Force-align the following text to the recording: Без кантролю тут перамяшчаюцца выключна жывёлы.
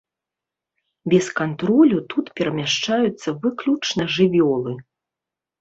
Без 1.13 1.25
кантролю 1.41 1.99
тут 2.13 2.25
перамяшчаюцца 2.41 3.37
выключна 3.45 4.03
жывёлы. 4.19 4.73